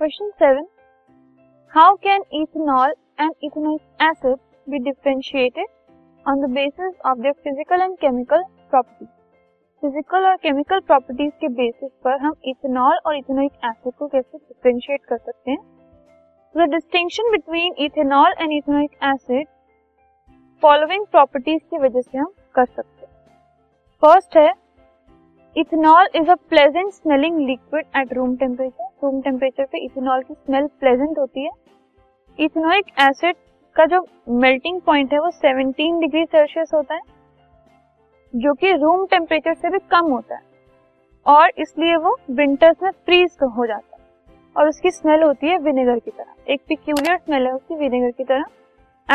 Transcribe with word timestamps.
Question 0.00 0.30
7. 0.38 0.66
How 1.74 1.96
can 1.96 2.20
ethanol 2.30 2.90
and 3.18 3.32
ethanoic 3.42 3.80
acid 3.98 4.38
be 4.66 4.78
differentiated 4.78 5.64
on 6.26 6.40
the 6.40 6.48
basis 6.48 6.92
of 7.02 7.22
their 7.22 7.32
physical 7.36 7.80
and 7.80 7.98
chemical 7.98 8.42
properties? 8.70 9.08
Physical 9.82 10.26
और 10.26 10.36
chemical 10.36 10.80
properties 10.80 11.32
के 11.40 11.48
basis 11.54 11.90
पर 12.04 12.18
हम 12.20 12.34
ethanol 12.44 12.98
और 13.06 13.16
ethanoic 13.16 13.52
acid 13.64 13.92
को 13.94 14.06
कैसे 14.08 14.38
differentiate 14.38 15.04
कर 15.04 15.18
सकते 15.18 15.50
हैं 15.50 15.58
the 16.54 16.68
distinction 16.70 17.30
between 17.30 17.74
ethanol 17.84 18.34
and 18.40 18.52
ethanoic 18.52 18.96
acid 19.04 19.46
following 20.62 21.06
properties 21.06 21.62
की 21.70 21.78
वजह 21.78 22.00
से 22.00 22.18
हम 22.18 22.32
कर 22.54 22.64
सकते 22.66 23.06
हैं 23.06 23.12
फ़र्स्ट 24.02 24.36
है 24.36 24.52
ethanol 25.56 26.08
is 26.14 26.30
a 26.30 26.34
pleasant 26.34 26.92
smelling 26.92 27.38
liquid 27.38 27.84
at 27.96 28.12
room 28.12 28.36
temperature 28.36 28.84
room 29.04 29.20
temperature 29.20 29.64
पे 29.64 29.78
इथेनॉल 29.78 30.22
की 30.22 30.34
स्मेल 30.34 30.66
प्लेजेंट 30.66 31.18
होती 31.18 31.44
है। 31.44 31.50
इथेनोइक 32.38 32.84
एसिड 33.00 33.36
का 33.76 33.84
जो 33.84 34.06
मेल्टिंग 34.28 34.80
पॉइंट 34.80 35.12
है 35.12 35.18
वो 35.18 35.30
17 35.30 36.00
डिग्री 36.00 36.24
सेल्सियस 36.24 36.70
होता 36.74 36.94
है, 36.94 37.00
जो 38.34 38.54
कि 38.54 38.72
रूम 38.72 39.06
टेम्परेचर 39.06 39.54
से 39.54 39.70
भी 39.70 39.78
कम 39.78 40.06
होता 40.06 40.34
है। 40.34 40.42
और 41.26 41.52
इसलिए 41.58 41.96
वो 41.96 42.16
विंटर्स 42.30 42.82
में 42.82 42.90
फ्रीज 42.90 43.36
हो 43.42 43.66
जाता 43.66 43.96
है। 43.96 44.04
और 44.56 44.68
उसकी 44.68 44.90
स्मेल 44.90 45.22
होती 45.22 45.46
है 45.46 45.58
विनेगर 45.58 45.98
की 45.98 46.10
तरह। 46.10 46.52
एक 46.52 46.60
पिक्यूलियर 46.68 47.16
स्मेल 47.16 47.46
है 47.46 47.52
उसकी 47.52 47.74
विनेगर 47.74 48.10
की 48.10 48.24
तरह। 48.24 48.44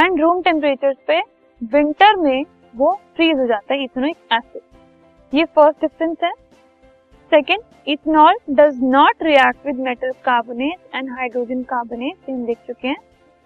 एंड 0.05 0.21
रूम 0.21 0.41
टेम्परेचर 0.41 0.95
पे 1.07 1.21
विंटर 1.61 2.15
में 2.15 2.43
वो 2.75 2.93
फ्रीज 3.15 3.39
हो 3.39 3.47
जाता 3.47 3.73
है 3.73 3.83
इथेनोइक 3.83 4.17
एसिड 4.33 4.61
ये 5.33 5.43
फ़र्स्ट 5.45 5.81
डिफरेंस 5.81 6.17
है। 6.23 6.31
Second 7.31 7.61
ethanol 7.87 8.37
does 8.49 8.79
not 8.83 9.23
react 9.23 9.65
with 9.65 9.77
metal 9.79 10.11
carbonate 10.25 10.95
and 10.95 11.09
hydrogen 11.09 11.61
carbonate 11.63 12.29
हम 12.29 12.43
देख 12.45 12.57
चुके 12.67 12.87
हैं। 12.87 12.97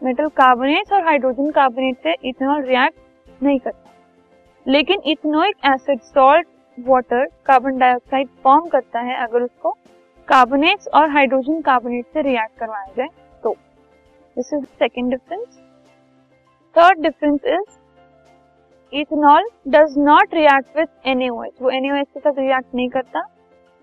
मेटल 0.01 0.29
कार्बोनेट 0.37 0.93
और 0.93 1.03
हाइड्रोजन 1.05 1.51
कार्बोनेट 1.51 1.97
से 2.03 2.15
इथेनॉल 2.23 2.63
रिएक्ट 2.63 3.43
नहीं 3.43 3.59
करता। 3.59 3.91
लेकिन 4.65 5.01
ethanoic 5.05 5.55
acid 5.65 5.99
salt 6.03 6.47
water 6.77 7.25
carbon 7.45 7.77
dioxide 7.77 8.27
form 8.43 8.67
करता 8.69 8.99
है 9.01 9.21
अगर 9.23 9.43
उसको 9.43 9.71
कार्बोनेट्स 10.27 10.87
और 10.93 11.09
हाइड्रोजन 11.09 11.61
कार्बोनेट 11.61 12.05
से 12.13 12.21
रिएक्ट 12.23 12.59
करवाया 12.59 12.93
जाए 12.97 13.07
तो। 13.43 13.55
This 14.37 14.53
is 14.53 14.65
second 14.79 15.11
difference 15.11 15.57
third 16.75 17.01
difference 17.01 17.39
is 17.45 17.77
ethanol 18.95 19.49
does 19.67 19.97
not 19.97 20.33
react 20.33 20.77
with 20.77 20.87
NaOH. 21.07 21.61
वो 21.61 21.71
NaOH 21.71 22.05
के 22.13 22.19
साथ 22.19 22.39
रिएक्ट 22.39 22.75
नहीं 22.75 22.89
करता 22.89 23.27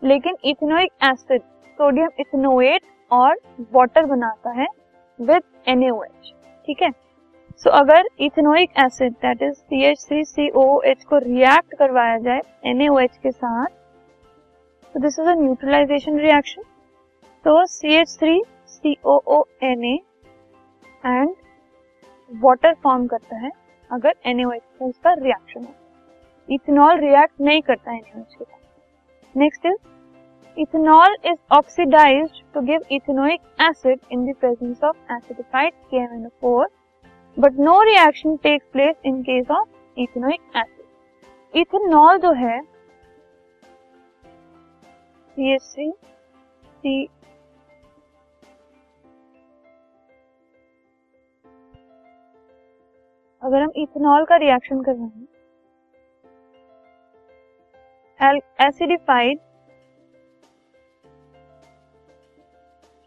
लेकिन 0.03 0.37
इथेनोइक 0.45 0.93
एसिड 1.05 1.43
सोडियम 1.79 2.09
इथेनोएट 2.21 2.83
और 3.11 3.37
वाटर 3.73 4.07
बनाता 4.07 4.51
है 4.51 4.67
विद 5.19 5.43
NaOH 5.69 6.33
ठीक 6.67 6.83
है? 6.83 6.91
सो 6.91 7.71
so, 7.71 7.77
अगर 7.77 8.03
ethanoic 8.21 8.71
acid 8.79 9.13
that 9.23 9.43
is 9.43 9.65
CH3COOH 9.65 11.05
को 11.05 11.19
रिएक्ट 11.19 11.75
करवाया 11.79 12.19
जाए 12.19 12.41
NaOH 12.75 13.17
के 13.17 13.31
साथ 13.31 13.67
तो 14.95 15.01
this 15.01 15.19
is 15.19 15.29
a 15.29 15.35
neutralisation 15.35 16.19
reaction 16.19 16.63
तो 17.45 17.65
CH3COONA 17.75 19.99
एंड 21.05 21.35
वाटर 22.31 22.75
फॉर्म 22.75 23.07
करता 23.07 23.37
है 23.37 23.62
अगर 23.93 24.15
NaOH 24.27 24.59
से 24.79 24.85
उसका 24.85 25.13
रिएक्शन 25.15 25.65
हो। 25.65 25.75
इथेनॉल 26.49 26.99
रिएक्ट 27.01 27.41
नहीं 27.41 27.63
करता 27.63 27.91
है 27.91 28.01
NaOH 28.01 28.35
के 28.35 28.45
साथ 28.45 29.37
next 29.37 29.67
is 29.67 29.77
ethanol 30.57 31.17
is 31.27 31.39
oxidised 31.53 32.43
to 32.55 32.61
give 32.61 32.85
ethanoic 32.93 33.41
acid 33.61 34.01
in 34.13 34.25
the 34.27 34.35
presence 34.41 34.83
of 34.85 35.13
acidified 35.13 35.73
KMnO4 35.93 36.67
but 37.37 37.59
no 37.61 37.81
reaction 37.83 38.37
takes 38.43 38.67
place 38.73 38.97
in 39.05 39.23
case 39.23 39.51
of 39.51 40.01
ethanoic 40.01 40.57
acid 40.57 41.61
ethanol 41.61 42.19
जो 42.19 42.33
है 42.37 42.61
CH3 45.37 45.91
C 46.83 46.91
अगर 53.53 53.63
हम 53.63 53.73
ethanol 53.77 54.25
का 54.25 54.37
रिएक्शन 54.37 54.83
कर 54.83 54.93
रहे 54.93 55.05
हैं 55.05 55.27
एसिडिफाइड 58.61 59.39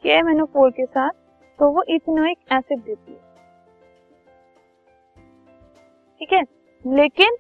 के 0.04 0.22
के 0.72 0.86
साथ 0.86 1.10
तो 1.60 1.70
वो 1.72 1.84
इथेनोइक 1.90 2.38
एसिड 2.54 2.80
देती 2.80 3.12
है। 3.12 3.20
ठीक 6.22 6.34
है? 6.34 6.44
लेकिन 6.86 7.38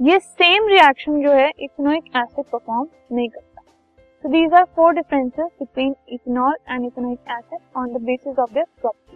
ये 0.00 0.18
सेम 0.18 0.68
रिएक्शन 0.68 1.22
जो 1.22 1.32
है, 1.32 1.50
इथेनोइक 1.58 2.16
एसिड 2.16 2.44
परफॉर्म 2.44 2.88
नहीं 3.12 3.28
करता। 3.28 3.62
So 4.24 4.28
these 4.28 4.54
are 4.54 4.64
four 4.76 4.94
differences 4.94 5.50
between 5.60 5.94
ethanol 6.08 6.56
and 6.70 6.86
ethanoic 6.86 7.36
acid 7.38 7.60
on 7.76 7.92
the 7.94 8.02
basis 8.04 8.38
of 8.38 8.52
their 8.52 8.66
property 8.80 9.15